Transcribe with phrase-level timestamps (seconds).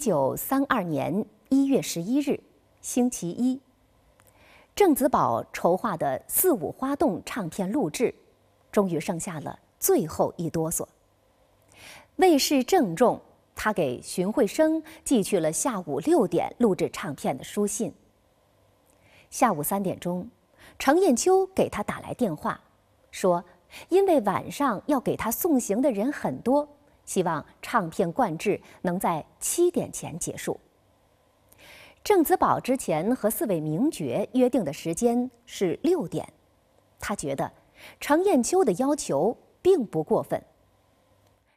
[0.00, 2.40] 九三二年一月十一日，
[2.80, 3.60] 星期一，
[4.74, 8.14] 郑子宝筹划的《四五花洞》唱片录制，
[8.72, 10.86] 终于剩下了最后一哆嗦。
[12.16, 13.20] 为示郑重，
[13.54, 17.92] 他给荀慧生寄去了下午六点录制唱片的书信。
[19.28, 20.26] 下午三点钟，
[20.78, 22.58] 程砚秋给他打来电话，
[23.10, 23.44] 说
[23.90, 26.66] 因为晚上要给他送行的人很多。
[27.10, 30.60] 希望唱片灌制能在七点前结束。
[32.04, 36.32] 郑子宝之前和四位名角约定的时间是六点，
[37.00, 37.50] 他觉得
[37.98, 40.40] 程砚秋的要求并不过分。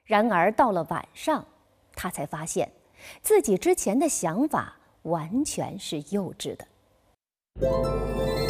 [0.05, 1.45] 然而到了晚上，
[1.93, 2.71] 他才发现
[3.21, 8.42] 自己之前的想法完全是幼稚的。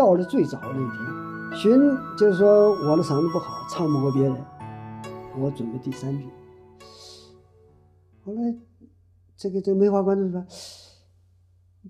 [0.00, 0.88] 到了最早那一
[1.52, 4.34] 天，荀就是说我的嗓子不好，唱不过别人，
[5.38, 6.24] 我准备第三句。
[8.22, 8.56] 后来
[9.36, 10.42] 这个这个梅花观众说，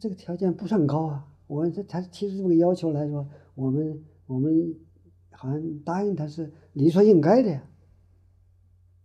[0.00, 1.24] 这个条件不算高啊。
[1.46, 4.74] 我这他提出这么个要求来说，我们我们
[5.30, 7.62] 好像答应他是理所应该的呀。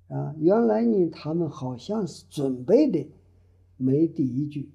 [0.07, 3.07] 啊，原来呢，他们好像是准备的
[3.77, 4.71] 没第一句，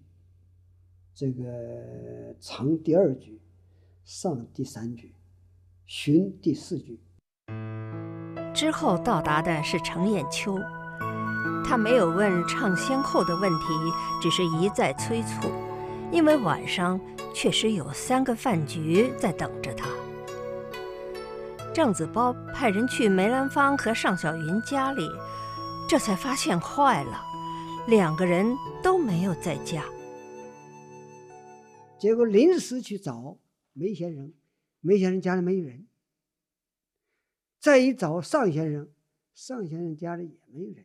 [1.17, 3.41] 这个唱第二句。
[4.13, 5.15] 上第三句，
[5.87, 6.99] 寻第四句。
[8.53, 10.59] 之后到达的是程砚秋，
[11.65, 13.67] 他没有问唱先后的问题，
[14.21, 15.53] 只是一再催促，
[16.11, 17.01] 因为晚上
[17.33, 19.89] 确实有三个饭局在等着他。
[21.73, 25.09] 郑子包派人去梅兰芳和尚小云家里，
[25.89, 27.23] 这才发现坏了，
[27.87, 28.45] 两个人
[28.83, 29.85] 都没有在家。
[31.97, 33.37] 结果临时去找。
[33.73, 34.33] 梅先生，
[34.81, 35.87] 梅先生家里没有人。
[37.59, 38.89] 再一找尚先生，
[39.35, 40.85] 尚先生家里也没有人。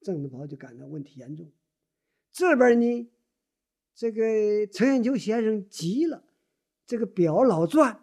[0.00, 1.50] 郑子宝就感到问题严重。
[2.32, 3.10] 这边呢，
[3.94, 6.24] 这个陈砚秋先生急了，
[6.86, 8.00] 这个表老转，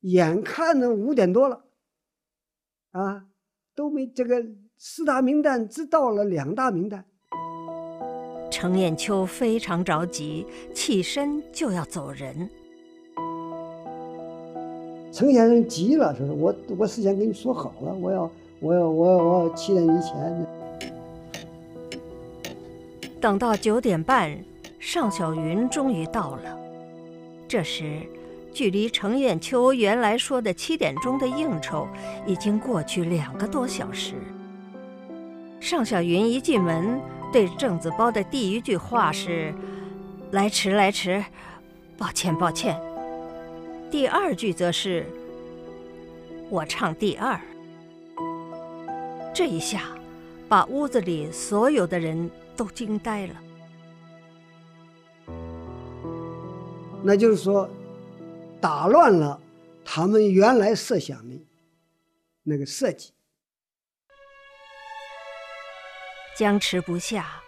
[0.00, 1.64] 眼看着五点多了，
[2.92, 3.28] 啊，
[3.74, 7.04] 都没这个四大名旦只到了两大名旦。
[8.50, 12.48] 程砚秋非常着急，起身就要走人。
[15.16, 20.46] 程先生急了，说：“我我事先跟你说好了，我要我要我要我要七点以前。”
[23.18, 24.38] 等到九点半，
[24.78, 26.58] 尚小云终于到了。
[27.48, 28.02] 这时，
[28.52, 31.88] 距离程砚秋原来说的七点钟的应酬
[32.26, 34.16] 已经过去两个多小时。
[35.60, 37.00] 尚小云一进门，
[37.32, 39.54] 对郑子包的第一句话是
[40.32, 41.24] ：“来迟来迟，
[41.96, 42.78] 抱歉抱歉。”
[43.96, 45.06] 第二句则是
[46.50, 47.40] “我唱第二”，
[49.34, 49.84] 这一下
[50.50, 53.34] 把屋子里所有的人都惊呆了。
[57.02, 57.70] 那就是说，
[58.60, 59.40] 打乱了
[59.82, 61.34] 他们原来设想的
[62.42, 63.14] 那个设计。
[66.36, 67.40] 僵持不下，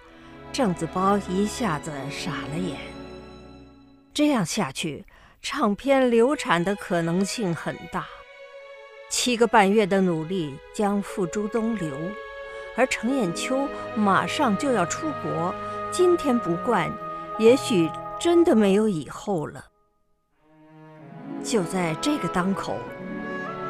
[0.50, 2.78] 郑子包一下子傻了眼。
[4.14, 5.04] 这样下去。
[5.40, 8.06] 唱片流产的可能性很大，
[9.08, 11.96] 七个半月的努力将付诸东流，
[12.76, 15.54] 而程砚秋马上就要出国，
[15.90, 16.90] 今天不灌，
[17.38, 17.88] 也许
[18.18, 19.64] 真的没有以后了。
[21.42, 22.76] 就在这个当口，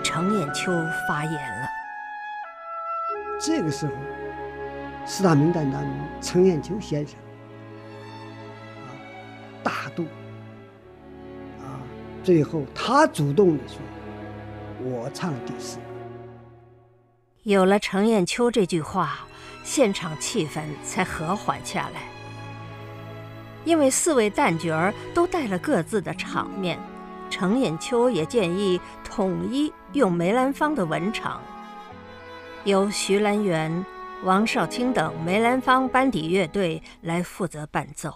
[0.03, 0.73] 程砚秋
[1.06, 1.69] 发言了。
[3.38, 3.93] 这个时候，
[5.06, 5.91] 四大名旦当中，
[6.21, 7.14] 程砚秋先生
[12.28, 13.78] 最后，他主动的说
[14.84, 15.78] ：“我唱第四。”
[17.42, 19.20] 有了程砚秋这句话，
[19.64, 22.02] 现场气氛才和缓下来。
[23.64, 26.78] 因为四位旦角儿都带了各自的场面，
[27.30, 31.40] 程砚秋也建议统一用梅兰芳的文场，
[32.64, 33.86] 由徐兰元、
[34.22, 38.12] 王少卿等梅兰芳班底乐队来负责伴奏。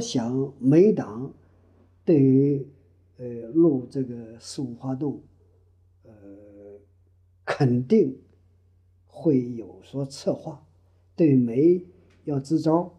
[0.00, 1.32] 想每党
[2.04, 2.66] 对于
[3.18, 5.20] 呃录这个四五花洞，
[6.02, 6.10] 呃
[7.44, 8.18] 肯定
[9.06, 10.66] 会有所策划，
[11.14, 11.84] 对煤
[12.24, 12.94] 要支招，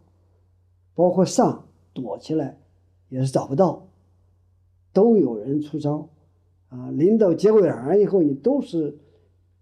[0.94, 2.58] 包括上躲起来
[3.08, 3.88] 也是找不到，
[4.92, 6.08] 都有人出招，
[6.68, 8.98] 啊，临到节骨眼儿以后，你都是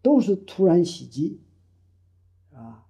[0.02, 1.40] 都是突然袭击，
[2.52, 2.86] 啊，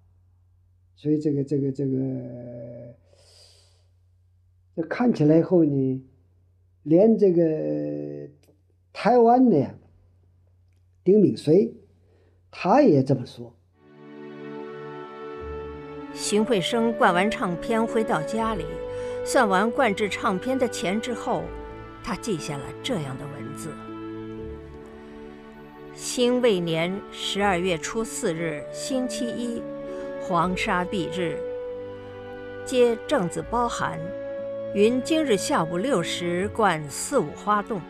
[0.95, 2.95] 所以这个这个这个。
[4.81, 6.03] 看起来以后呢，
[6.83, 8.29] 连这个
[8.93, 9.75] 台湾的
[11.03, 11.71] 丁敏绥，
[12.49, 13.55] 他也这么说。
[16.13, 18.65] 荀慧生灌完唱片回到家里，
[19.23, 21.43] 算完灌制唱片的钱之后，
[22.03, 23.69] 他记下了这样的文字：
[25.93, 29.61] 辛未年十二月初四日，星期一，
[30.21, 31.37] 黄沙蔽日，
[32.65, 33.97] 接正子包含。
[34.73, 37.81] 云今日下午六时灌四五花洞，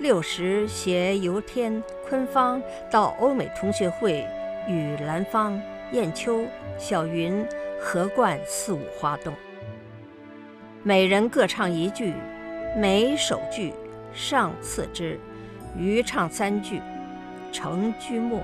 [0.00, 2.60] 六时携游天、昆芳
[2.90, 4.26] 到欧美同学会
[4.68, 5.60] 与兰芳、
[5.92, 6.46] 燕秋、
[6.76, 7.46] 小云
[7.80, 9.32] 合灌四五花洞，
[10.82, 12.12] 每人各唱一句，
[12.76, 13.72] 每首句
[14.12, 15.16] 上次之，
[15.78, 16.82] 余唱三句，
[17.52, 18.42] 成句末。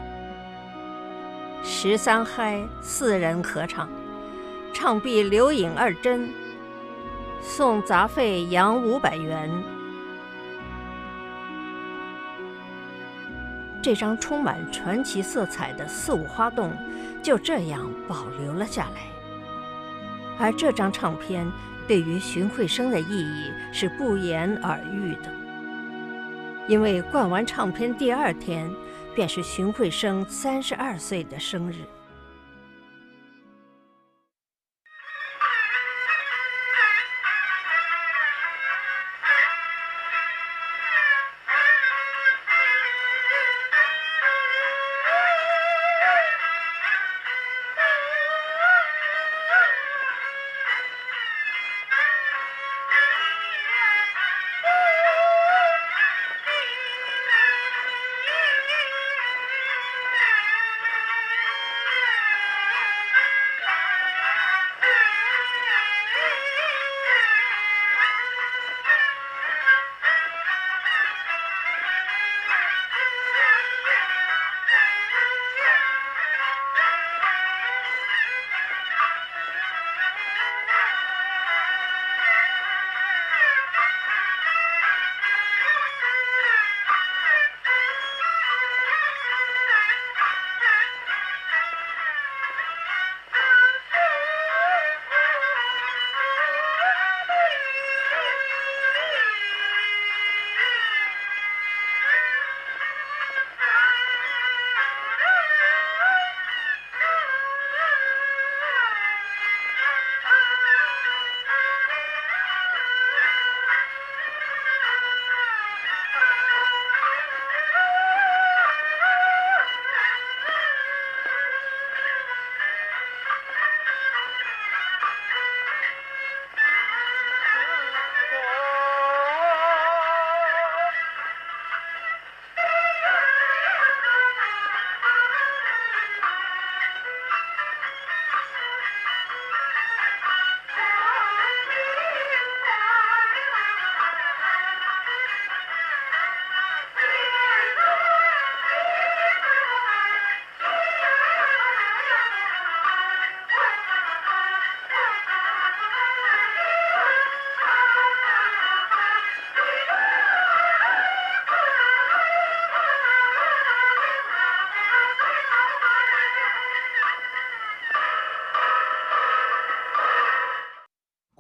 [1.64, 3.90] 十三嗨四人合唱，
[4.72, 6.28] 唱毕留影二针。
[7.42, 9.50] 送杂费洋五百元。
[13.82, 16.70] 这张充满传奇色彩的四五花洞
[17.22, 19.00] 就这样保留了下来。
[20.38, 21.50] 而这张唱片
[21.88, 25.30] 对于荀慧生的意义是不言而喻的，
[26.68, 28.70] 因为灌完唱片第二天，
[29.14, 31.76] 便是荀慧生三十二岁的生日。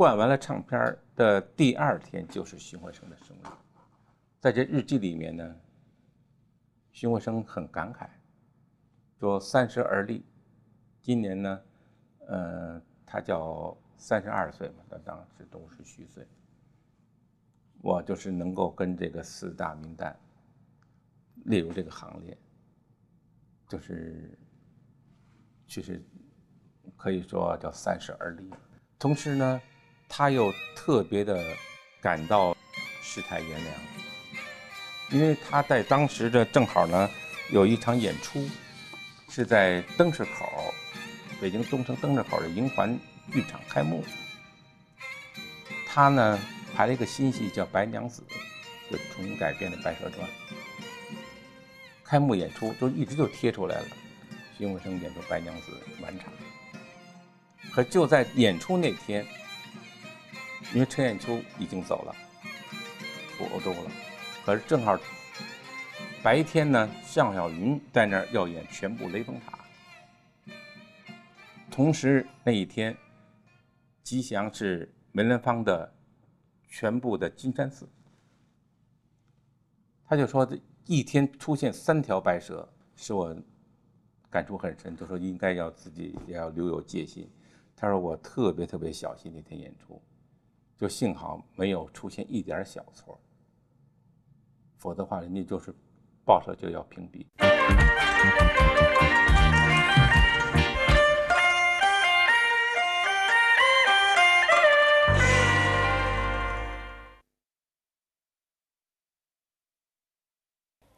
[0.00, 3.48] 灌完了唱片的第二天就是徐慧生的生日，
[4.40, 5.54] 在这日记里面呢，
[6.90, 8.08] 徐慧生很感慨，
[9.18, 10.24] 说三十而立，
[11.02, 11.62] 今年呢，
[12.28, 16.26] 呃，他叫三十二岁嘛，他当时都是虚岁，
[17.82, 20.16] 我就是能够跟这个四大名旦
[21.44, 22.38] 列入这个行列，
[23.68, 24.30] 就是
[25.68, 26.02] 其实
[26.96, 28.50] 可以说叫三十而立，
[28.98, 29.60] 同时呢。
[30.12, 31.40] 他又特别的
[32.00, 32.54] 感到
[33.00, 33.74] 世态炎凉，
[35.10, 37.08] 因为他在当时的正好呢
[37.50, 38.46] 有一场演出，
[39.30, 40.74] 是在灯市口，
[41.40, 42.98] 北京东城灯市口的银环
[43.32, 44.04] 剧场开幕。
[45.86, 46.38] 他呢
[46.74, 48.22] 排了一个新戏叫《白娘子》，
[48.92, 50.28] 就重新改编的《白蛇传》。
[52.04, 53.86] 开幕演出就一直就贴出来了，
[54.58, 56.28] 徐永生演出《白娘子》完场。
[57.72, 59.24] 可就在演出那天，
[60.72, 62.14] 因为陈砚秋已经走了，
[63.36, 63.90] 出欧洲了，
[64.44, 64.96] 可是正好
[66.22, 69.58] 白天呢，向小云在那儿要演全部《雷峰塔》，
[71.70, 72.96] 同时那一天，
[74.04, 75.92] 吉祥是梅兰芳的
[76.68, 77.88] 全部的金山寺，
[80.06, 83.36] 他就说这一天出现三条白蛇，使我
[84.30, 87.28] 感触很深，就说应该要自己也要留有戒心。
[87.74, 90.00] 他说我特别特别小心那天演出，
[90.80, 93.20] 就幸好没有出现一点小错，
[94.78, 95.74] 否则的话人家就是
[96.24, 97.26] 报社就要屏蔽。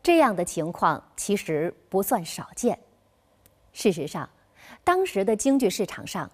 [0.00, 2.78] 这样的情况其实不算少见。
[3.72, 4.30] 事实上，
[4.84, 6.30] 当时的京剧市场上，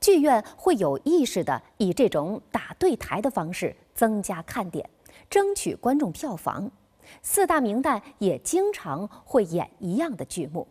[0.00, 4.88] 剧院会有意识地以这种打对台的方式增加看点，
[5.28, 6.70] 争取观众票房。
[7.22, 10.66] 四大名旦也经常会演一样的剧目。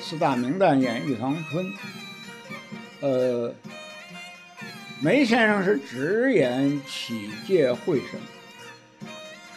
[0.00, 1.66] 四大名旦演《玉堂春》，
[3.00, 3.52] 呃，
[5.02, 8.20] 梅先生是只演启介会审，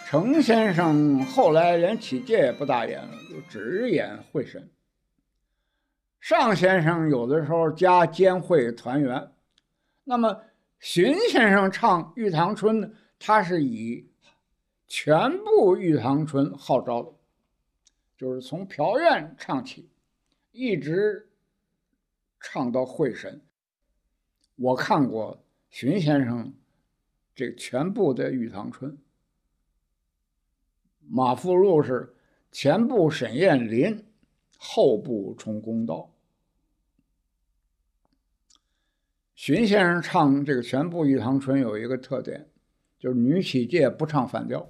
[0.08, 4.68] 程先生后来连启介也不大演了，就只演会审。
[6.20, 9.32] 尚先生有的时候加监会团圆，
[10.04, 10.42] 那么
[10.80, 14.10] 荀先生唱《玉堂春》呢，他是以
[14.88, 17.14] 全部《玉堂春》号召的，
[18.18, 19.90] 就是从朴院唱起，
[20.52, 21.30] 一直
[22.40, 23.42] 唱到会审。
[24.56, 26.54] 我看过荀先生
[27.36, 28.92] 这全部的《玉堂春》，
[31.08, 32.16] 马福禄是
[32.52, 34.04] 前部沈燕林。
[34.58, 36.14] 后部充公道。
[39.36, 42.50] 荀先生唱这个全部《玉堂春》有一个特点，
[42.98, 44.68] 就是女起界不唱反调。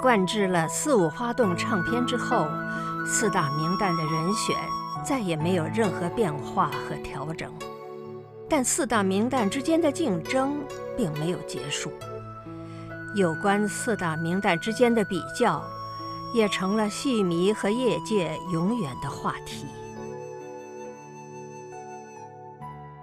[0.00, 2.48] 灌制了四五花洞唱片之后，
[3.06, 4.56] 四大名旦的人选
[5.04, 7.52] 再也没有任何变化和调整。
[8.48, 10.56] 但四大名旦之间的竞争
[10.96, 11.92] 并没有结束，
[13.14, 15.62] 有关四大名旦之间的比较，
[16.34, 19.66] 也成了戏迷和业界永远的话题。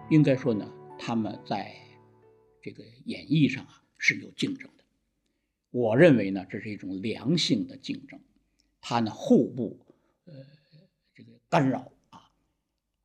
[0.10, 0.66] 应该说呢，
[0.98, 1.72] 他们在
[2.62, 4.68] 这个演绎上啊是有竞争。
[5.78, 8.20] 我认为呢，这是一种良性的竞争，
[8.82, 9.80] 它呢互不
[10.26, 10.34] 呃
[11.14, 12.30] 这个干扰啊，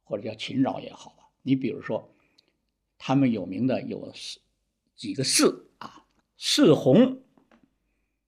[0.04, 1.28] 或者叫侵扰也好啊。
[1.42, 2.08] 你比如说。
[3.04, 4.38] 他们有名的有四
[4.94, 6.06] 几个四啊，
[6.38, 7.20] 四红。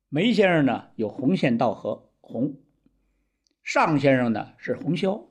[0.09, 2.57] 梅先生呢有红线道和红，
[3.63, 5.29] 尚先生呢是红绡，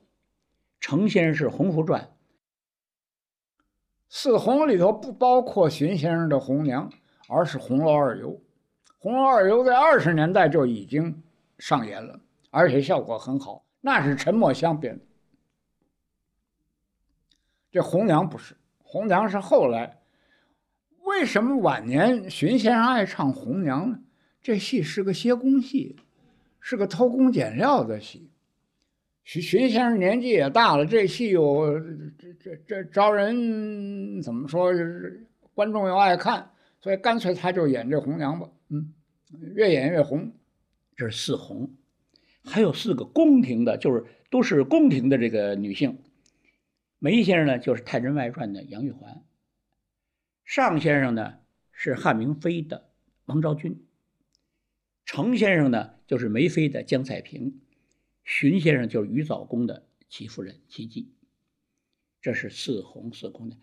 [0.79, 2.15] 程先生是红湖传。
[4.07, 6.89] 四红里头不包括荀先生的红娘，
[7.27, 8.41] 而是红楼二游。
[9.03, 11.21] 红楼二游在二十年代就已经
[11.59, 12.17] 上演了，
[12.49, 15.03] 而且效果很好，那是陈墨香编的。
[17.69, 18.55] 这红娘不是。
[18.81, 19.99] 红娘是后来，
[21.01, 23.99] 为什么晚年荀先生爱唱红娘呢？
[24.41, 25.97] 这戏是个歇工戏，
[26.61, 28.29] 是个偷工减料的戏。
[29.25, 31.77] 荀荀先生年纪也大了，这戏又
[32.17, 34.71] 这这这招人怎么说？
[35.53, 38.47] 观众又爱看，所以干脆他就演这红娘吧。
[38.69, 38.93] 嗯，
[39.55, 40.33] 越演越红。
[40.95, 41.71] 这是四红，
[42.43, 45.97] 还有四个宫廷的，就是都是宫廷的这个女性。
[46.99, 49.23] 梅先生呢，就是《太真外传》的杨玉环；
[50.45, 51.39] 尚先生呢，
[51.71, 52.91] 是汉明妃的
[53.25, 53.73] 王昭君；
[55.03, 57.59] 程先生呢，就是梅妃的江彩萍；
[58.23, 61.11] 荀先生就是于藻公的戚夫人戚姬。
[62.21, 63.57] 这是四红四宫的。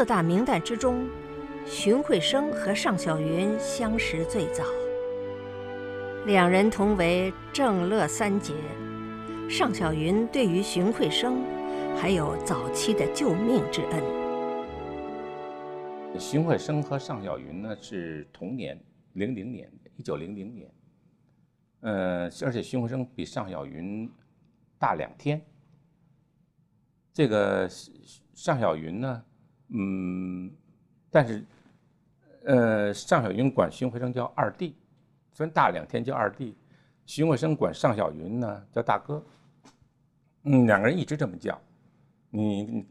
[0.00, 1.06] 四大名旦之中，
[1.66, 4.64] 荀慧生和尚小云相识最早，
[6.24, 8.54] 两人同为正乐三杰。
[9.46, 11.42] 尚小云对于荀慧生
[11.98, 14.02] 还有早期的救命之恩。
[16.18, 18.82] 荀慧生和尚小云呢是同年，
[19.12, 20.72] 零零年，一九零零年。
[21.80, 24.10] 呃，而且荀慧生比尚小云
[24.78, 25.44] 大两天。
[27.12, 27.68] 这个
[28.32, 29.22] 尚小云呢？
[29.72, 30.50] 嗯，
[31.10, 31.44] 但是，
[32.44, 34.74] 呃，尚小云管荀慧生叫二弟，
[35.32, 36.56] 虽然大两天叫二弟，
[37.06, 39.24] 荀慧生管尚小云呢叫大哥。
[40.42, 41.56] 嗯，两个人一直这么叫。
[42.30, 42.84] 你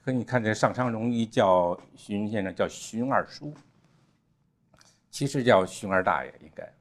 [0.00, 3.52] 和你看这尚昌荣一叫荀先生叫荀二叔，
[5.10, 6.72] 其实叫荀二大爷应该，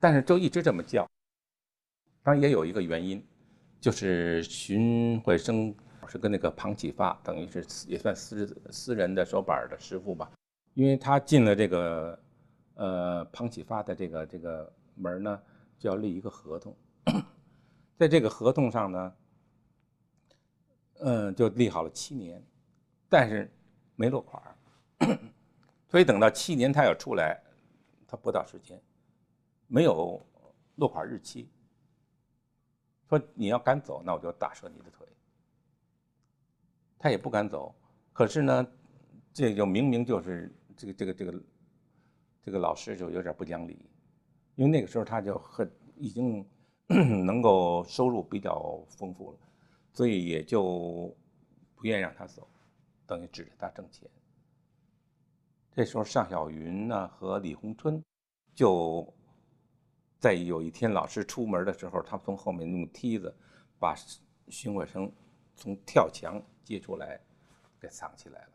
[0.00, 1.08] 但是都一直这么叫。
[2.24, 3.24] 当然也有一个原因，
[3.80, 5.72] 就是荀慧生。
[6.10, 10.28] 是跟那个庞启发等于是也算私私人的手板的师傅吧，
[10.74, 12.22] 因为他进了这个
[12.74, 15.40] 呃庞启发的这个这个门呢，
[15.78, 16.76] 就要立一个合同，
[17.96, 19.14] 在这个合同上呢，
[20.98, 22.44] 嗯，就立好了七年，
[23.08, 23.48] 但是
[23.94, 24.42] 没落款，
[25.88, 27.40] 所以等到七年他要出来，
[28.08, 28.82] 他不到时间，
[29.68, 30.20] 没有
[30.74, 31.48] 落款日期，
[33.08, 35.06] 说你要敢走，那我就打折你的腿。
[37.02, 37.74] 他也不敢走，
[38.12, 38.66] 可是呢，
[39.32, 41.42] 这就明明就是这个这个这个
[42.42, 43.88] 这个老师就有点不讲理，
[44.54, 46.46] 因为那个时候他就很已经
[47.24, 49.38] 能够收入比较丰富了，
[49.94, 51.16] 所以也就
[51.74, 52.46] 不愿意让他走，
[53.06, 54.06] 等于指着他挣钱。
[55.72, 58.04] 这时候，尚小云呢和李鸿春
[58.54, 59.10] 就
[60.18, 63.34] 在有一天老师出门的时候，他从后面用梯子
[63.78, 63.94] 把
[64.48, 65.10] 荀慧生
[65.60, 67.20] 从跳墙接出来，
[67.78, 68.48] 给藏起来了。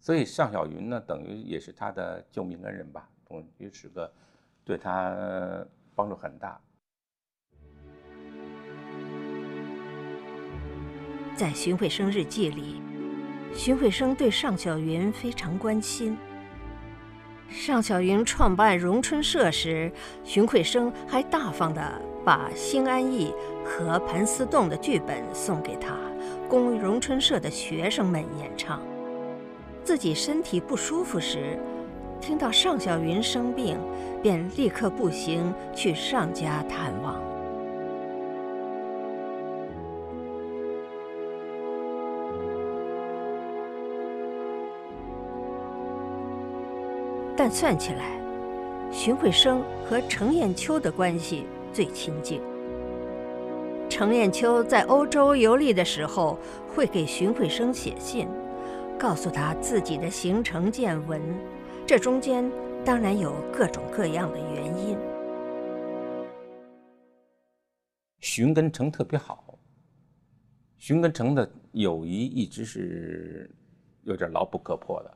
[0.00, 4.10] 所以尚小云呢，等于也是他的救命恩人吧，等于是个
[4.64, 5.14] 对他
[5.94, 6.58] 帮助很大。
[11.36, 12.80] 在荀慧生日记里。
[13.54, 16.16] 荀慧生对尚小云非常关心。
[17.50, 19.92] 尚小云创办荣春社时，
[20.24, 25.96] 荀慧生还大方地把《新安义》和《盘丝洞》的剧本送给他，
[26.48, 28.80] 供荣春社的学生们演唱。
[29.82, 31.58] 自己身体不舒服时，
[32.20, 33.76] 听到尚小云生病，
[34.22, 37.20] 便立刻步行去尚家探望。
[47.34, 48.20] 但算起来，
[48.92, 52.40] 荀慧生和程砚秋的关系最亲近。
[53.88, 58.28] 程砚秋在欧洲游历的时候，会给荀慧生写信，
[58.98, 61.20] 告诉他自己的行程见闻。
[61.86, 62.50] 这中间
[62.84, 64.96] 当然有各种各样的原因。
[68.20, 69.58] 荀跟程特别好，
[70.78, 73.50] 荀跟程的友谊一直是
[74.02, 75.14] 有点牢不可破的，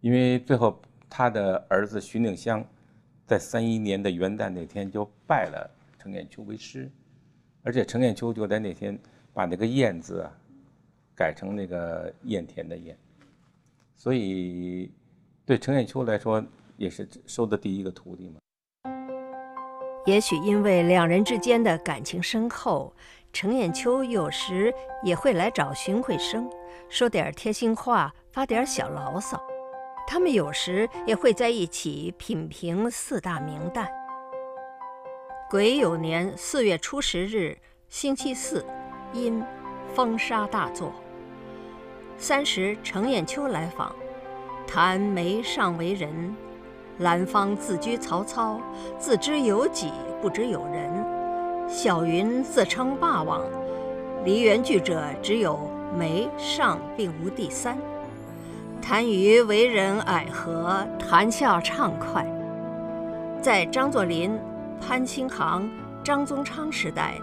[0.00, 0.80] 因为最后。
[1.16, 2.66] 他的儿子荀令香，
[3.24, 5.70] 在三一年的元旦那天就拜了
[6.04, 6.90] 程砚秋为师，
[7.62, 8.98] 而且程砚秋就在那天
[9.32, 10.30] 把那个“砚”字啊
[11.16, 12.94] 改成那个砚田的“砚”，
[13.96, 14.92] 所以
[15.46, 16.44] 对程砚秋来说
[16.76, 18.36] 也是收的第一个徒弟嘛。
[20.04, 22.94] 也许因为两人之间的感情深厚，
[23.32, 26.46] 程砚秋有时也会来找荀慧生，
[26.90, 29.42] 说点贴心话，发点小牢骚。
[30.06, 33.88] 他们有时也会在一起品评四大名旦。
[35.50, 37.56] 癸酉年四月初十日，
[37.90, 38.64] 星期四，
[39.12, 39.42] 因
[39.94, 40.90] 风沙大作。
[42.16, 43.94] 三十，程砚秋来访，
[44.66, 46.34] 谈梅尚为人。
[46.98, 48.58] 兰芳自居曹操，
[48.98, 51.68] 自知有己，不知有人。
[51.68, 53.42] 小云自称霸王，
[54.24, 57.76] 梨园剧者只有梅尚，并无第三。
[58.80, 62.26] 谈于为人蔼和，谈笑畅快。
[63.42, 64.38] 在张作霖、
[64.86, 65.66] 潘清航、
[66.02, 67.14] 张宗昌时代，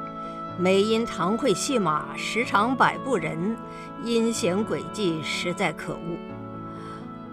[0.57, 3.55] 梅因堂会戏马，时常百步人，
[4.03, 6.17] 阴险诡计，实在可恶。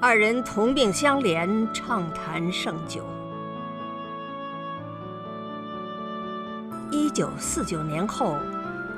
[0.01, 3.03] 二人同病相怜，畅谈甚久。
[6.91, 8.37] 一九四九年后，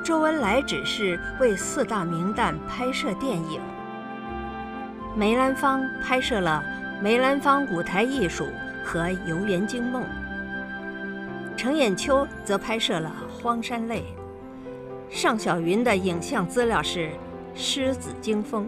[0.03, 3.61] 周恩来指示为四大名旦拍摄电影。
[5.17, 6.63] 梅兰芳拍摄了
[7.03, 8.45] 《梅兰芳舞台艺术》
[8.85, 10.03] 和《游园惊梦》，
[11.61, 14.01] 程砚秋则拍摄了《荒山泪》，
[15.11, 17.09] 尚小云的影像资料是
[17.55, 18.67] 《狮子惊风》。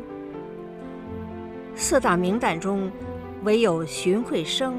[1.74, 2.92] 四大名旦中，
[3.44, 4.74] 唯有荀慧生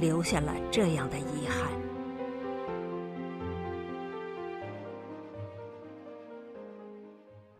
[0.00, 1.70] 留下了这样的遗憾。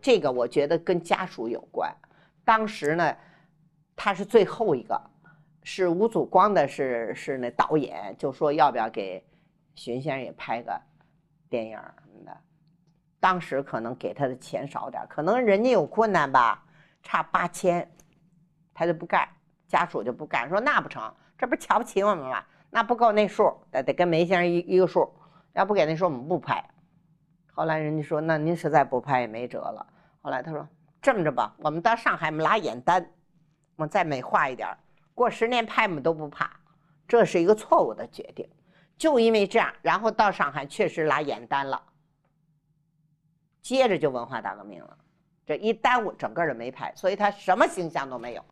[0.01, 1.95] 这个我觉得跟家属有关，
[2.43, 3.15] 当时呢。
[3.95, 4.99] 他是最后一个，
[5.61, 9.23] 是吴祖光的，是是那导演，就说要不要给
[9.75, 10.79] 荀先生也拍个
[11.49, 12.37] 电影什么的。
[13.19, 16.63] 当时可能给他的钱少点，可能人家有困难吧，
[17.01, 17.89] 差八千，
[18.73, 19.27] 他就不干，
[19.67, 22.43] 家属就不干，说那不成，这不瞧不起我们吗？
[22.69, 25.13] 那不够那数，得得跟梅先生一一个数，
[25.53, 26.63] 要不给那数，我们不拍。
[27.53, 29.85] 后来人家说，那您实在不拍也没辙了。
[30.21, 30.67] 后来他说
[31.01, 33.05] 这么着吧，我们到上海，我们拉演单。
[33.75, 34.69] 我们再美化一点，
[35.15, 36.51] 过十年拍我们都不怕，
[37.07, 38.47] 这是一个错误的决定。
[38.97, 41.81] 就因为这样，然后到上海确实拉演单了，
[43.61, 44.97] 接着就文化大革命了，
[45.45, 48.45] 这一耽误，整个就没拍，所以他什么形象都没有。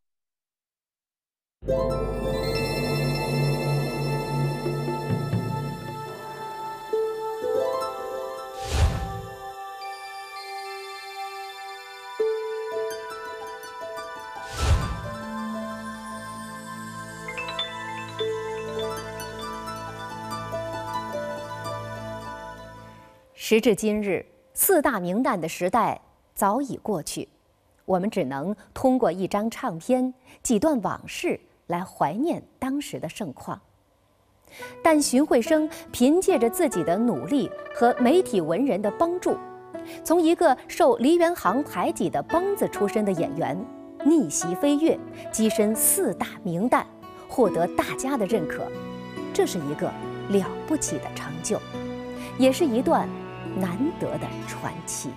[23.51, 25.99] 时至今日，四大名旦的时代
[26.33, 27.27] 早已过去，
[27.83, 31.37] 我们只能通过一张唱片、几段往事
[31.67, 33.59] 来怀念当时的盛况。
[34.81, 39.35] 但荀慧生凭借着自己的努力和媒体文人的帮助，
[40.01, 43.61] 从一个受梨园行排挤的梆子出身的演员，
[44.05, 44.97] 逆袭飞跃，
[45.29, 46.85] 跻身四大名旦，
[47.27, 48.65] 获得大家的认可，
[49.33, 49.91] 这是一个
[50.29, 51.59] 了不起的成就，
[52.37, 53.09] 也是一段
[53.59, 55.09] 难得的传奇。